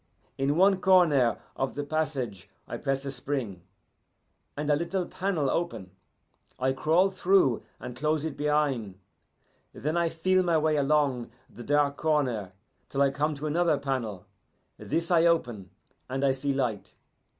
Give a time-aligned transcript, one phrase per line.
[0.35, 3.61] In one corner of the passage I press a spring,
[4.57, 5.91] and a little panel open.
[6.57, 8.95] I crawl through and close it behin'.
[9.73, 12.53] Then I feel my way along the dark corner
[12.89, 14.25] till I come to another panel.
[14.77, 15.69] This I open,
[16.09, 16.95] and I see light.